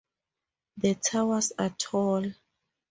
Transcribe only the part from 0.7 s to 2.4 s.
The towers are tall.